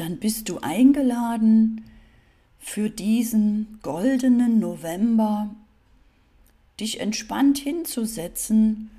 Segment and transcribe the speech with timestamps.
[0.00, 1.84] dann bist du eingeladen,
[2.58, 5.50] für diesen goldenen November
[6.78, 8.90] dich entspannt hinzusetzen,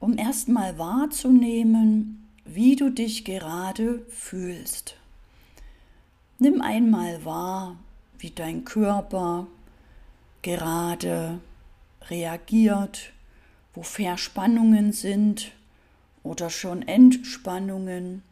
[0.00, 4.96] um erstmal wahrzunehmen, wie du dich gerade fühlst.
[6.38, 7.76] Nimm einmal wahr,
[8.18, 9.46] wie dein Körper
[10.42, 11.40] gerade
[12.08, 13.12] reagiert,
[13.74, 15.52] wo Verspannungen sind
[16.22, 18.22] oder schon Entspannungen.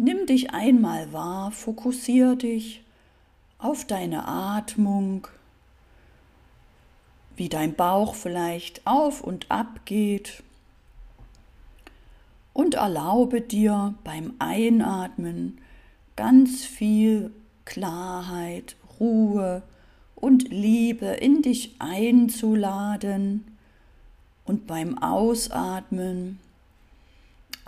[0.00, 2.84] Nimm dich einmal wahr, fokussiere dich
[3.58, 5.26] auf deine Atmung,
[7.34, 10.44] wie dein Bauch vielleicht auf und ab geht.
[12.52, 15.58] Und erlaube dir beim Einatmen
[16.14, 17.32] ganz viel
[17.64, 19.64] Klarheit, Ruhe
[20.14, 23.48] und Liebe in dich einzuladen.
[24.44, 26.38] Und beim Ausatmen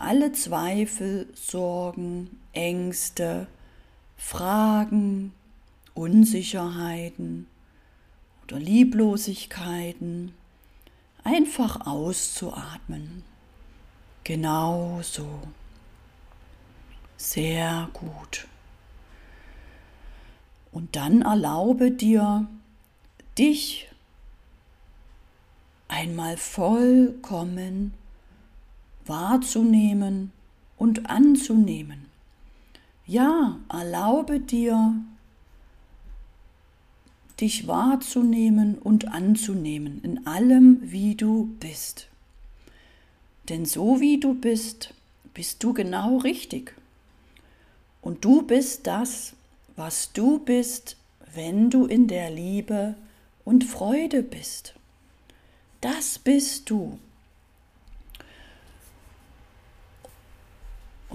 [0.01, 3.47] alle Zweifel, Sorgen, Ängste,
[4.17, 5.33] Fragen,
[5.95, 7.47] Unsicherheiten
[8.42, 10.33] oder Lieblosigkeiten
[11.23, 13.23] einfach auszuatmen.
[14.25, 15.29] Genau so.
[17.17, 18.47] Sehr gut.
[20.73, 22.47] Und dann erlaube dir,
[23.37, 23.89] dich
[25.89, 27.92] einmal vollkommen
[29.06, 30.33] wahrzunehmen
[30.77, 32.06] und anzunehmen.
[33.07, 34.95] Ja, erlaube dir,
[37.41, 42.09] dich wahrzunehmen und anzunehmen in allem, wie du bist.
[43.48, 44.95] Denn so wie du bist,
[45.35, 46.75] bist du genau richtig.
[48.01, 49.35] Und du bist das,
[49.77, 50.97] was du bist,
[51.35, 52.95] wenn du in der Liebe
[53.45, 54.75] und Freude bist.
[55.81, 56.98] Das bist du.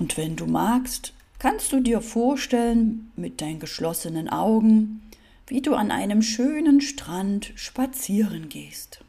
[0.05, 5.01] Und wenn du magst, kannst du dir vorstellen, mit deinen geschlossenen Augen,
[5.47, 9.03] wie du an einem schönen Strand spazieren gehst.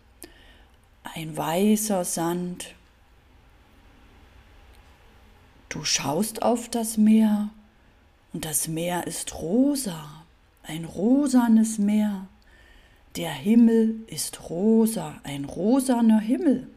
[1.02, 2.74] Ein weißer Sand.
[5.68, 7.50] Du schaust auf das Meer
[8.32, 10.24] und das Meer ist rosa,
[10.62, 12.26] ein rosanes Meer.
[13.16, 16.70] Der Himmel ist rosa, ein rosaner Himmel.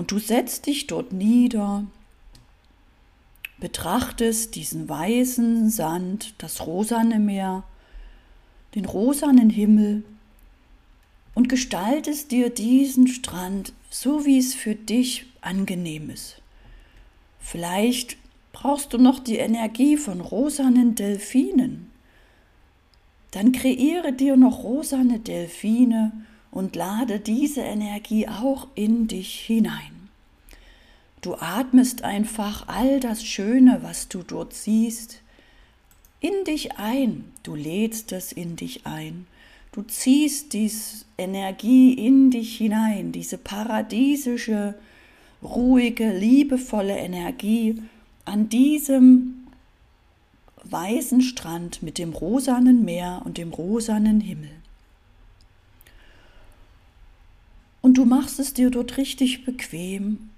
[0.00, 1.84] Und du setzt dich dort nieder
[3.58, 7.64] betrachtest diesen weißen Sand, das rosane Meer,
[8.74, 10.02] den rosanen Himmel
[11.34, 16.40] und gestaltest dir diesen Strand so, wie es für dich angenehm ist.
[17.38, 18.16] Vielleicht
[18.54, 21.90] brauchst du noch die Energie von rosanen Delfinen.
[23.32, 26.12] Dann kreiere dir noch rosane Delfine
[26.50, 30.08] und lade diese Energie auch in dich hinein.
[31.20, 35.20] Du atmest einfach all das Schöne, was du dort siehst,
[36.20, 37.24] in dich ein.
[37.42, 39.26] Du lädst es in dich ein.
[39.72, 44.74] Du ziehst diese Energie in dich hinein, diese paradiesische,
[45.42, 47.80] ruhige, liebevolle Energie
[48.24, 49.46] an diesem
[50.64, 54.59] weißen Strand mit dem rosanen Meer und dem rosanen Himmel.
[57.82, 60.30] Und du machst es dir dort richtig bequem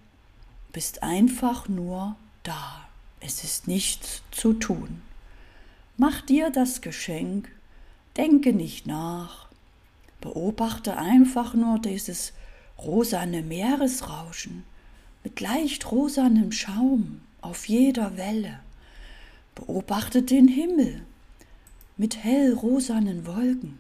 [0.73, 2.87] bist einfach nur da.
[3.21, 5.03] Es ist nichts zu tun.
[5.97, 7.51] Mach dir das Geschenk,
[8.17, 9.49] denke nicht nach,
[10.21, 12.33] beobachte einfach nur dieses
[12.79, 14.65] rosane Meeresrauschen
[15.23, 18.61] mit leicht rosanem Schaum auf jeder Welle.
[19.55, 21.03] Beobachte den Himmel
[21.97, 23.79] mit hell rosanen Wolken.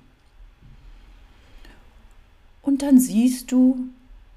[2.62, 3.88] Und dann siehst du,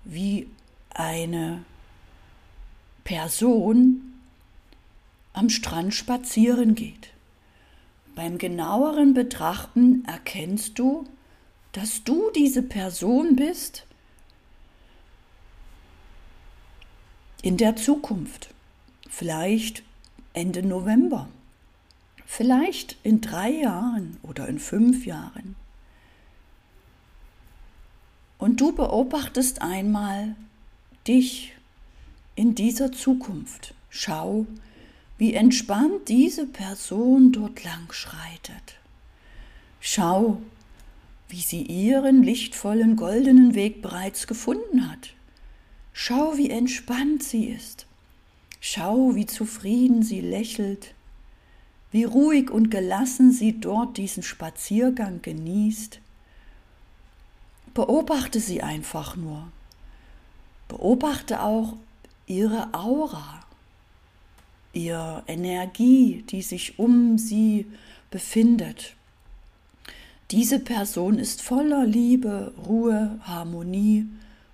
[0.03, 0.47] wie
[0.89, 1.63] eine
[3.03, 4.13] Person
[5.33, 7.09] am Strand spazieren geht.
[8.15, 11.05] Beim genaueren Betrachten erkennst du,
[11.73, 13.85] dass du diese Person bist
[17.41, 18.49] in der Zukunft,
[19.09, 19.83] vielleicht
[20.33, 21.27] Ende November,
[22.25, 25.55] vielleicht in drei Jahren oder in fünf Jahren.
[28.37, 30.35] Und du beobachtest einmal
[31.07, 31.53] dich
[32.35, 33.73] in dieser Zukunft.
[33.89, 34.45] Schau,
[35.17, 38.79] wie entspannt diese Person dort lang schreitet.
[39.79, 40.41] Schau,
[41.29, 45.13] wie sie ihren lichtvollen goldenen Weg bereits gefunden hat.
[45.93, 47.85] Schau, wie entspannt sie ist.
[48.59, 50.93] Schau, wie zufrieden sie lächelt,
[51.91, 55.99] wie ruhig und gelassen sie dort diesen Spaziergang genießt.
[57.75, 59.49] Beobachte sie einfach nur.
[60.69, 61.73] Beobachte auch,
[62.25, 63.41] ihre Aura,
[64.73, 67.67] ihr Energie, die sich um sie
[68.09, 68.95] befindet.
[70.31, 74.07] Diese Person ist voller Liebe, Ruhe, Harmonie,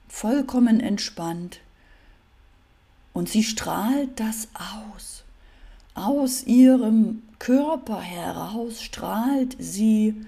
[0.10, 1.60] vollkommen entspannt
[3.14, 4.48] und sie strahlt das
[4.96, 5.24] aus.
[5.94, 10.26] Aus ihrem Körper heraus strahlt sie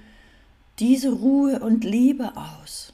[0.79, 2.93] diese Ruhe und Liebe aus.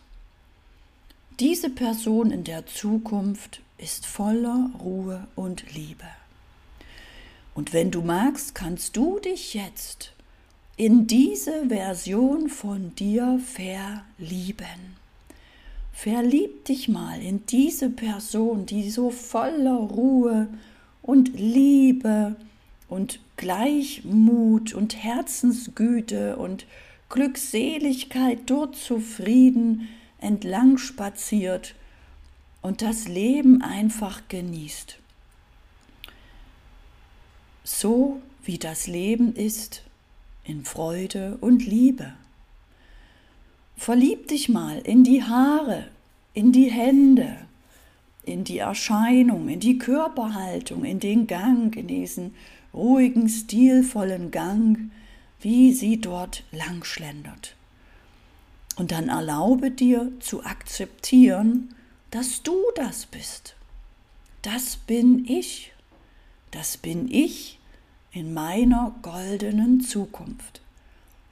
[1.40, 6.06] Diese Person in der Zukunft ist voller Ruhe und Liebe.
[7.56, 10.14] Und wenn du magst, kannst du dich jetzt
[10.76, 14.98] in diese Version von dir verlieben.
[15.94, 20.48] Verlieb dich mal in diese Person, die so voller Ruhe
[21.02, 22.36] und Liebe
[22.88, 26.66] und Gleichmut und Herzensgüte und
[27.10, 29.90] Glückseligkeit dort zufrieden
[30.20, 31.76] entlang spaziert
[32.62, 35.00] und das Leben einfach genießt.
[37.64, 39.84] So wie das Leben ist,
[40.44, 42.14] in Freude und Liebe.
[43.78, 45.88] Verlieb dich mal in die Haare,
[46.34, 47.38] in die Hände,
[48.24, 52.34] in die Erscheinung, in die Körperhaltung, in den Gang, in diesen
[52.74, 54.92] ruhigen, stilvollen Gang,
[55.42, 57.56] wie sie dort langschlendert.
[58.76, 61.76] Und dann erlaube dir zu akzeptieren,
[62.12, 63.56] dass du das bist.
[64.42, 65.74] Das bin ich.
[66.52, 67.60] Das bin ich
[68.12, 70.62] in meiner goldenen Zukunft.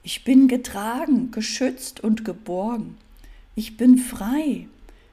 [0.03, 2.97] Ich bin getragen, geschützt und geborgen.
[3.55, 4.67] Ich bin frei.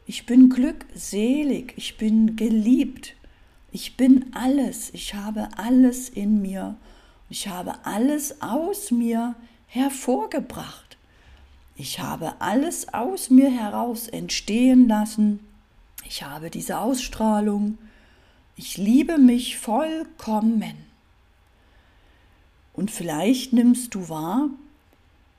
[0.06, 1.72] Ich bin glückselig.
[1.76, 3.14] Ich bin geliebt.
[3.72, 4.90] Ich bin alles.
[4.92, 6.76] Ich habe alles in mir.
[7.36, 9.34] Ich habe alles aus mir
[9.66, 10.96] hervorgebracht.
[11.74, 15.40] Ich habe alles aus mir heraus entstehen lassen.
[16.06, 17.76] Ich habe diese Ausstrahlung.
[18.54, 20.76] Ich liebe mich vollkommen.
[22.72, 24.48] Und vielleicht nimmst du wahr,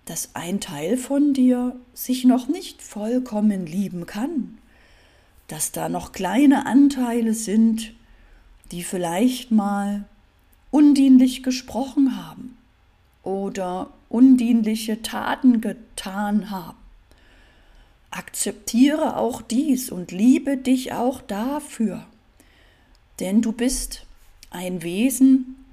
[0.03, 4.57] dass ein Teil von dir sich noch nicht vollkommen lieben kann,
[5.47, 7.93] dass da noch kleine Anteile sind,
[8.73, 10.03] die vielleicht mal
[10.75, 12.57] undienlich gesprochen haben
[13.23, 16.77] oder undienliche Taten getan haben.
[18.11, 22.05] Akzeptiere auch dies und liebe dich auch dafür,
[23.21, 24.05] denn du bist
[24.49, 25.63] ein Wesen,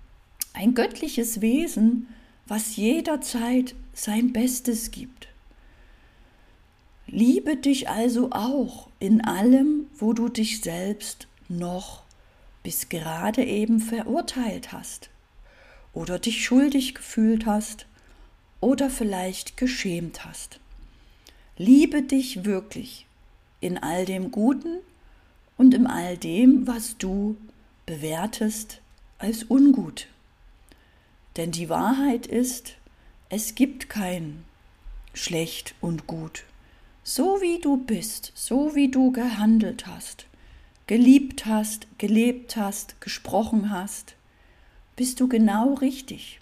[0.53, 2.07] ein göttliches Wesen,
[2.47, 5.27] was jederzeit sein Bestes gibt.
[7.09, 12.05] Liebe dich also auch in allem, wo du dich selbst noch
[12.63, 15.11] bis gerade eben verurteilt hast
[15.93, 17.87] oder dich schuldig gefühlt hast
[18.61, 20.61] oder vielleicht geschämt hast.
[21.57, 23.07] Liebe dich wirklich
[23.61, 24.79] in all dem Guten
[25.57, 27.37] und in all dem, was du
[27.87, 28.81] bewertest
[29.19, 30.07] als ungut.
[31.37, 32.75] Denn die Wahrheit ist,
[33.29, 34.45] es gibt kein
[35.15, 36.45] schlecht und gut.
[37.05, 40.27] So wie du bist, so wie du gehandelt hast,
[40.93, 44.15] geliebt hast, gelebt hast, gesprochen hast,
[44.95, 46.39] bist du genau richtig.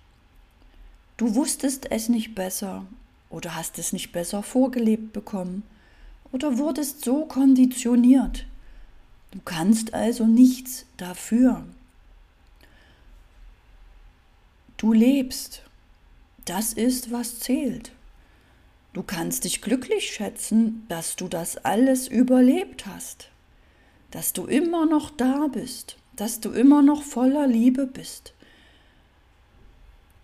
[1.16, 2.84] Du wusstest es nicht besser
[3.28, 5.62] oder hast es nicht besser vorgelebt bekommen
[6.32, 8.44] oder wurdest so konditioniert.
[9.30, 11.64] Du kannst also nichts dafür.
[14.78, 15.62] Du lebst.
[16.44, 17.92] Das ist, was zählt.
[18.94, 23.30] Du kannst dich glücklich schätzen, dass du das alles überlebt hast,
[24.10, 28.34] dass du immer noch da bist, dass du immer noch voller Liebe bist,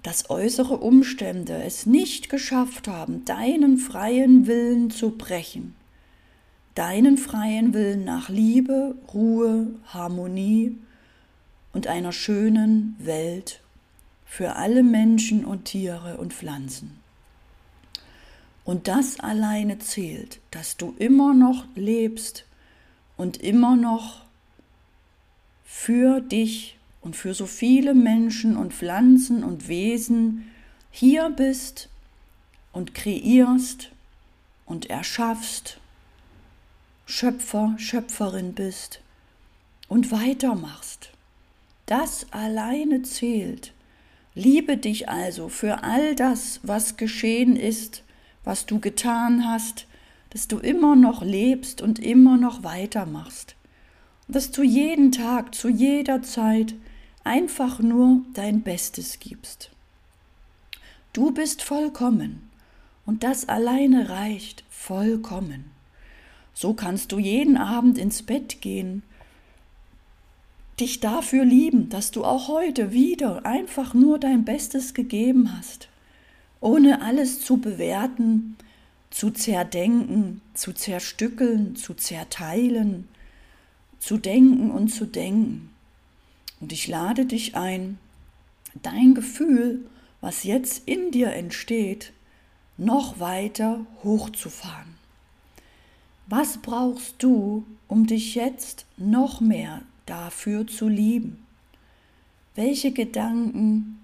[0.02, 5.74] dass äußere Umstände es nicht geschafft haben, deinen freien Willen zu brechen,
[6.74, 10.76] deinen freien Willen nach Liebe, Ruhe, Harmonie
[11.72, 13.60] und einer schönen Welt
[14.24, 16.98] für alle Menschen und Tiere und Pflanzen.
[18.64, 22.44] Und das alleine zählt, dass du immer noch lebst
[23.16, 24.24] und immer noch
[25.64, 30.50] für dich und für so viele Menschen und Pflanzen und Wesen
[30.90, 31.88] hier bist
[32.72, 33.90] und kreierst
[34.64, 35.78] und erschaffst,
[37.06, 39.00] Schöpfer, Schöpferin bist
[39.88, 41.10] und weitermachst.
[41.86, 43.72] Das alleine zählt
[44.36, 48.02] Liebe dich also für all das, was geschehen ist,
[48.44, 49.85] was du getan hast,
[50.36, 53.56] dass du immer noch lebst und immer noch weitermachst.
[54.28, 56.74] Dass du jeden Tag, zu jeder Zeit
[57.24, 59.70] einfach nur dein Bestes gibst.
[61.14, 62.50] Du bist vollkommen
[63.06, 65.70] und das alleine reicht vollkommen.
[66.52, 69.04] So kannst du jeden Abend ins Bett gehen
[70.78, 75.88] dich dafür lieben, dass du auch heute wieder einfach nur dein Bestes gegeben hast,
[76.60, 78.58] ohne alles zu bewerten,
[79.16, 83.08] zu zerdenken, zu zerstückeln, zu zerteilen,
[83.98, 85.70] zu denken und zu denken.
[86.60, 87.98] Und ich lade dich ein,
[88.82, 89.86] dein Gefühl,
[90.20, 92.12] was jetzt in dir entsteht,
[92.76, 94.98] noch weiter hochzufahren.
[96.26, 101.42] Was brauchst du, um dich jetzt noch mehr dafür zu lieben?
[102.54, 103.98] Welche Gedanken,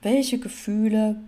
[0.00, 1.20] welche Gefühle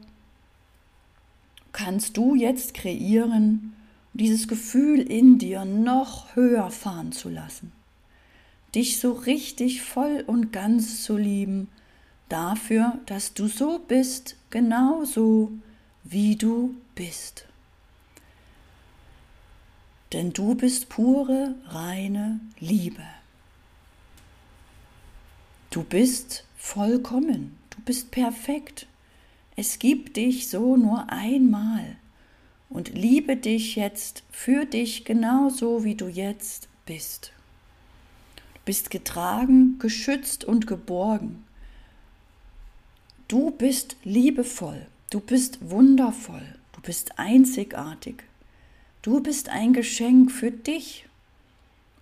[1.73, 3.75] kannst du jetzt kreieren,
[4.12, 7.73] dieses Gefühl in dir noch höher fahren zu lassen?
[8.75, 11.69] Dich so richtig voll und ganz zu lieben,
[12.29, 15.52] dafür, dass du so bist, genau so,
[16.05, 17.47] wie du bist.
[20.12, 23.02] Denn du bist pure, reine Liebe.
[25.71, 28.87] Du bist vollkommen, du bist perfekt.
[29.55, 31.97] Es gibt dich so nur einmal
[32.71, 37.33] und liebe dich jetzt für dich genauso, wie du jetzt bist.
[38.55, 41.45] Du bist getragen, geschützt und geborgen.
[43.29, 48.25] Du bist liebevoll, du bist wundervoll, du bist einzigartig.
[49.03, 51.07] Du bist ein Geschenk für dich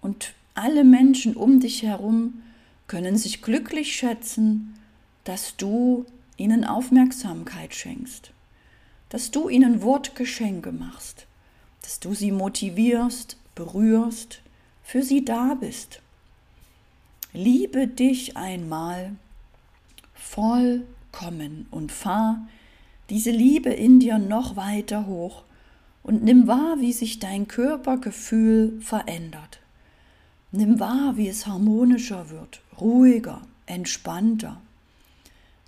[0.03, 2.43] und alle Menschen um dich herum
[2.87, 4.75] können sich glücklich schätzen,
[5.25, 6.05] dass du
[6.41, 8.33] ihnen Aufmerksamkeit schenkst,
[9.11, 11.27] dass du ihnen Wortgeschenke machst,
[11.83, 14.41] dass du sie motivierst, berührst,
[14.83, 16.01] für sie da bist.
[17.33, 19.13] Liebe dich einmal
[20.15, 22.49] vollkommen und fahr
[23.11, 25.43] diese Liebe in dir noch weiter hoch
[26.03, 29.61] und nimm wahr, wie sich dein Körpergefühl verändert.
[30.53, 34.61] Nimm wahr, wie es harmonischer wird, ruhiger, entspannter.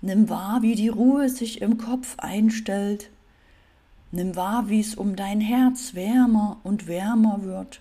[0.05, 3.09] Nimm wahr, wie die Ruhe sich im Kopf einstellt.
[4.11, 7.79] Nimm wahr, wie es um dein Herz wärmer und wärmer wird.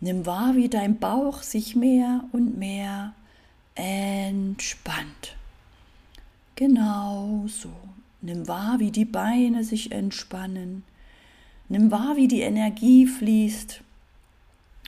[0.00, 3.12] Nimm wahr, wie dein Bauch sich mehr und mehr
[3.76, 5.36] entspannt.
[6.56, 7.70] Genau so.
[8.20, 10.82] Nimm wahr, wie die Beine sich entspannen.
[11.68, 13.82] Nimm wahr, wie die Energie fließt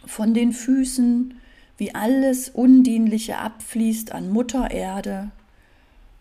[0.07, 1.35] von den Füßen,
[1.79, 5.31] wie alles Undienliche abfließt an Mutter Erde.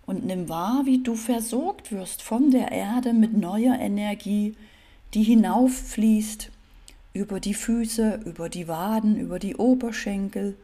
[0.05, 4.55] Und nimm wahr, wie du versorgt wirst von der Erde mit neuer Energie,
[5.13, 6.49] die hinauffließt
[7.13, 10.57] über die Füße, über die Waden, über die Oberschenkel,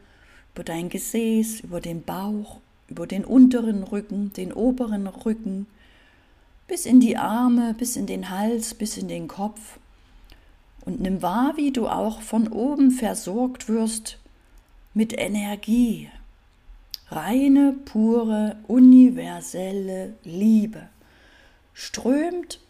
[0.54, 5.66] über dein Gesäß, über den Bauch, über den unteren Rücken, den oberen Rücken,
[6.66, 9.78] bis in die Arme, bis in den Hals, bis in den Kopf
[10.84, 14.18] und nimm wahr, wie du auch von oben versorgt wirst
[14.94, 16.08] mit Energie.
[17.10, 20.88] Reine, pure, universelle Liebe
[21.74, 22.60] strömt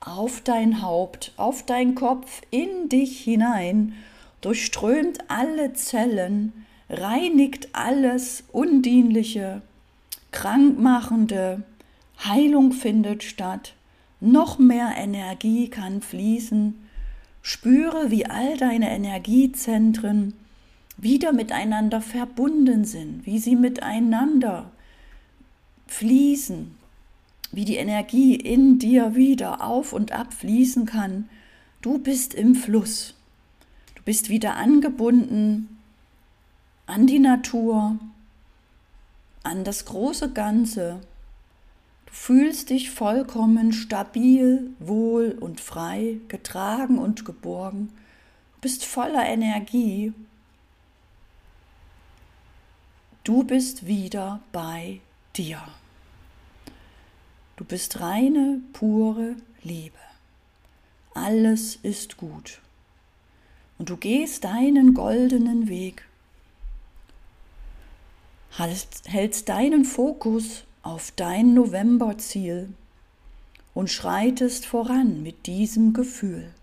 [0.00, 3.92] auf dein Haupt, auf dein Kopf, in dich hinein,
[4.40, 9.60] durchströmt alle Zellen, reinigt alles Undienliche,
[10.30, 11.62] Krankmachende,
[12.24, 13.74] Heilung findet statt,
[14.20, 16.88] noch mehr Energie kann fließen,
[17.42, 20.34] Spüre, wie all deine Energiezentren
[21.02, 24.70] wieder miteinander verbunden sind, wie sie miteinander
[25.86, 26.74] fließen,
[27.52, 31.28] wie die Energie in dir wieder auf und ab fließen kann.
[31.82, 33.14] Du bist im Fluss.
[33.94, 35.78] Du bist wieder angebunden
[36.86, 37.98] an die Natur,
[39.42, 41.00] an das große Ganze,
[42.10, 47.90] Du fühlst dich vollkommen stabil, wohl und frei, getragen und geborgen,
[48.54, 50.12] du bist voller Energie.
[53.22, 55.00] Du bist wieder bei
[55.36, 55.60] dir.
[57.56, 59.98] Du bist reine, pure Liebe.
[61.12, 62.60] Alles ist gut.
[63.76, 66.06] Und du gehst deinen goldenen Weg,
[68.56, 72.70] hältst deinen Fokus auf dein Novemberziel
[73.74, 76.54] und schreitest voran mit diesem Gefühl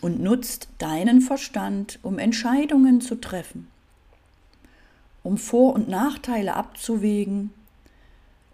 [0.00, 3.68] und nutzt deinen Verstand, um Entscheidungen zu treffen,
[5.26, 7.50] um Vor- und Nachteile abzuwägen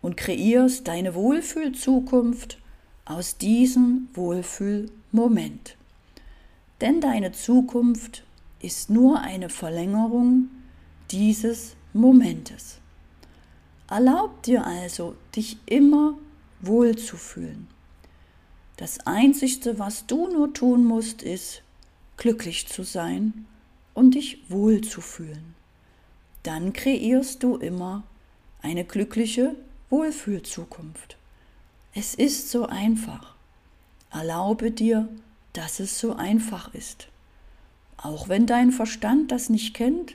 [0.01, 2.59] und kreierst deine Wohlfühlzukunft
[3.05, 5.77] aus diesem Wohlfühlmoment.
[6.81, 8.25] Denn deine Zukunft
[8.61, 10.49] ist nur eine Verlängerung
[11.11, 12.79] dieses Momentes.
[13.91, 16.17] Erlaub dir also, dich immer
[16.63, 17.69] wohlzufühlen.
[18.79, 21.63] Das Einzigste, was du nur tun musst, ist,
[22.17, 23.47] glücklich zu sein,
[23.93, 25.62] und dich wohl zu fühlen.
[26.43, 28.03] Dann kreierst du immer
[28.61, 29.55] eine glückliche
[29.91, 31.17] Wohlfühlzukunft.
[31.95, 33.35] Es ist so einfach.
[34.11, 35.09] Erlaube dir,
[35.53, 37.09] dass es so einfach ist.
[37.97, 40.15] Auch wenn dein Verstand das nicht kennt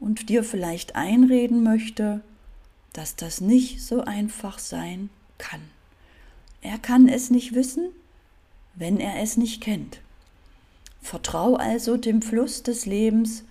[0.00, 2.20] und dir vielleicht einreden möchte,
[2.92, 5.62] dass das nicht so einfach sein kann.
[6.60, 7.90] Er kann es nicht wissen,
[8.74, 10.00] wenn er es nicht kennt.
[11.02, 13.44] Vertrau also dem Fluss des Lebens,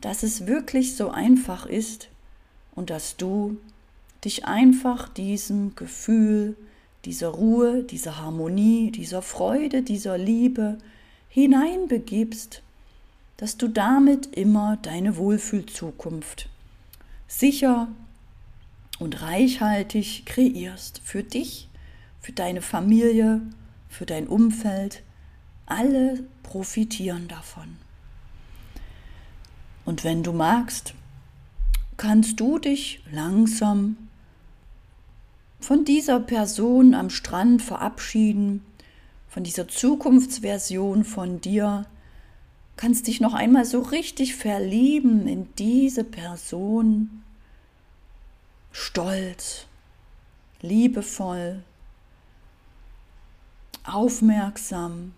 [0.00, 2.08] dass es wirklich so einfach ist
[2.74, 3.58] und dass du
[4.24, 6.56] dich einfach diesem Gefühl,
[7.04, 10.78] dieser Ruhe, dieser Harmonie, dieser Freude, dieser Liebe
[11.28, 12.62] hineinbegibst,
[13.36, 16.48] dass du damit immer deine Wohlfühlzukunft
[17.26, 17.88] sicher
[18.98, 21.68] und reichhaltig kreierst für dich,
[22.20, 23.40] für deine Familie,
[23.88, 25.02] für dein Umfeld.
[25.64, 27.76] Alle profitieren davon.
[29.90, 30.94] Und wenn du magst,
[31.96, 33.96] kannst du dich langsam
[35.58, 38.64] von dieser Person am Strand verabschieden,
[39.26, 41.86] von dieser Zukunftsversion von dir,
[42.76, 47.24] kannst dich noch einmal so richtig verlieben in diese Person,
[48.70, 49.66] stolz,
[50.62, 51.64] liebevoll,
[53.82, 55.14] aufmerksam,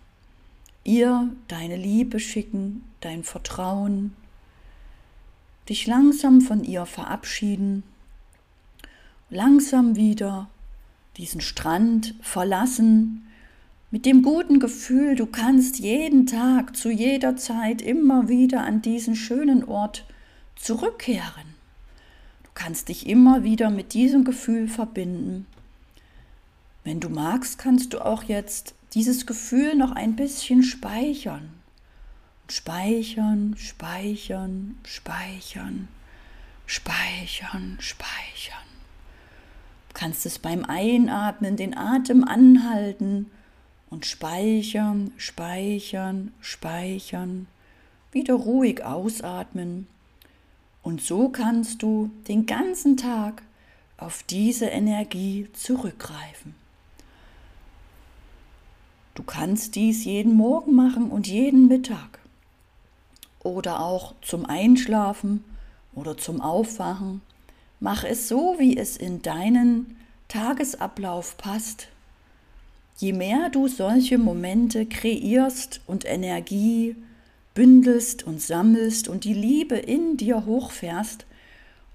[0.83, 4.15] ihr deine Liebe schicken, dein Vertrauen,
[5.69, 7.83] dich langsam von ihr verabschieden,
[9.29, 10.49] langsam wieder
[11.17, 13.27] diesen Strand verlassen,
[13.91, 19.15] mit dem guten Gefühl, du kannst jeden Tag, zu jeder Zeit immer wieder an diesen
[19.15, 20.05] schönen Ort
[20.55, 21.53] zurückkehren.
[22.43, 25.45] Du kannst dich immer wieder mit diesem Gefühl verbinden.
[26.83, 31.51] Wenn du magst, kannst du auch jetzt dieses Gefühl noch ein bisschen speichern.
[32.55, 35.87] Speichern, speichern, speichern,
[36.67, 38.67] speichern, speichern.
[39.89, 43.31] Du kannst es beim Einatmen den Atem anhalten
[43.89, 47.47] und speichern, speichern, speichern,
[48.11, 49.87] wieder ruhig ausatmen.
[50.83, 53.41] Und so kannst du den ganzen Tag
[53.97, 56.53] auf diese Energie zurückgreifen.
[59.15, 62.19] Du kannst dies jeden Morgen machen und jeden Mittag.
[63.43, 65.43] Oder auch zum Einschlafen
[65.93, 67.21] oder zum Aufwachen.
[67.79, 69.97] Mach es so, wie es in deinen
[70.29, 71.89] Tagesablauf passt.
[72.97, 76.95] Je mehr du solche Momente kreierst und Energie
[77.53, 81.25] bündelst und sammelst und die Liebe in dir hochfährst,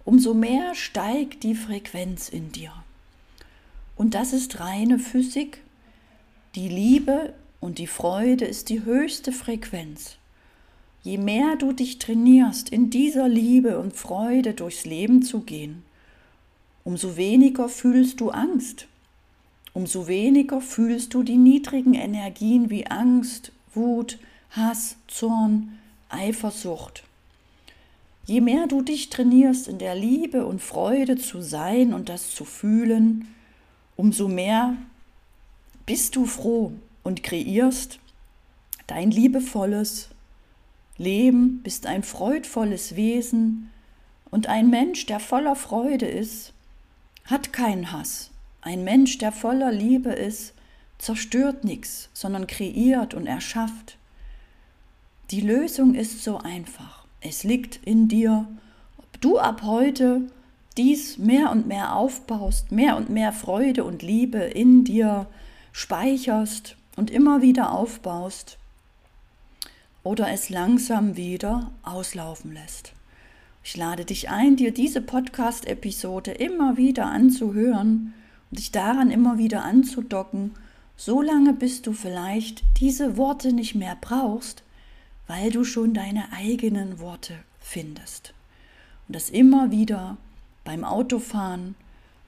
[0.05, 2.73] umso mehr steigt die Frequenz in dir.
[3.97, 5.63] Und das ist reine Physik
[6.55, 10.17] die Liebe und die Freude ist die höchste Frequenz.
[11.09, 15.83] Je mehr du dich trainierst, in dieser Liebe und Freude durchs Leben zu gehen,
[16.85, 18.89] umso weniger fühlst du Angst,
[19.73, 24.19] umso weniger fühlst du die niedrigen Energien wie Angst, Wut,
[24.51, 25.79] Hass, Zorn,
[26.11, 27.05] Eifersucht.
[28.27, 32.45] Je mehr du dich trainierst, in der Liebe und Freude zu sein und das zu
[32.45, 33.35] fühlen,
[33.97, 34.77] umso mehr
[35.87, 37.99] bist du froh und kreierst
[38.87, 40.11] dein liebevolles
[40.99, 43.71] Leben, bist ein freudvolles Wesen
[44.31, 46.53] und ein Mensch, der voller Freude ist,
[47.25, 48.31] hat keinen Hass.
[48.61, 50.55] Ein Mensch, der voller Liebe ist,
[50.99, 53.97] zerstört nichts, sondern kreiert und erschafft.
[55.31, 57.07] Die Lösung ist so einfach.
[57.21, 58.49] Es liegt in dir,
[58.99, 60.23] ob du ab heute
[60.77, 65.27] dies mehr und mehr aufbaust, mehr und mehr Freude und Liebe in dir
[65.73, 68.59] speicherst und immer wieder aufbaust
[70.09, 72.95] oder es langsam wieder auslaufen lässt.
[73.63, 78.15] Ich lade dich ein, dir diese Podcast-Episode immer wieder anzuhören
[78.51, 80.53] und dich daran immer wieder anzudocken,
[80.97, 84.63] solange bis du vielleicht diese Worte nicht mehr brauchst,
[85.27, 88.33] weil du schon deine eigenen Worte findest.
[89.09, 90.17] Und das immer wieder
[90.65, 91.75] beim Autofahren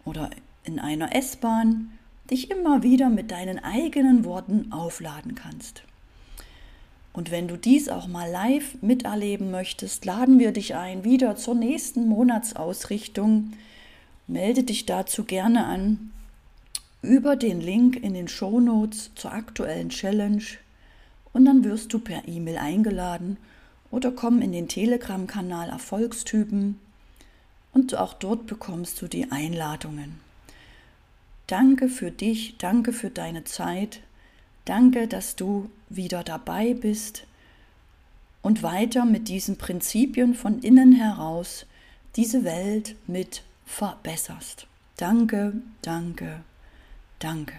[0.04, 0.28] oder
[0.64, 1.92] in einer S-Bahn
[2.30, 5.84] dich immer wieder mit deinen eigenen Worten aufladen kannst.
[7.12, 11.54] Und wenn du dies auch mal live miterleben möchtest, laden wir dich ein wieder zur
[11.54, 13.52] nächsten Monatsausrichtung.
[14.26, 16.12] Melde dich dazu gerne an
[17.02, 20.44] über den Link in den Shownotes zur aktuellen Challenge
[21.32, 23.38] und dann wirst du per E-Mail eingeladen
[23.90, 26.78] oder komm in den Telegram-Kanal Erfolgstypen
[27.72, 30.20] und auch dort bekommst du die Einladungen.
[31.46, 34.00] Danke für dich, danke für deine Zeit,
[34.64, 37.26] danke, dass du wieder dabei bist
[38.42, 41.66] und weiter mit diesen Prinzipien von innen heraus
[42.16, 44.66] diese Welt mit verbesserst.
[44.96, 46.40] Danke, danke,
[47.18, 47.54] danke.